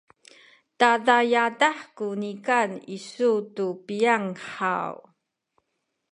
tada 0.79 1.17
yadah 1.33 1.77
ku 1.97 2.07
nikan 2.21 2.69
isu 2.97 3.31
tu 3.55 3.65
piyang 3.85 4.27
haw? 4.53 4.93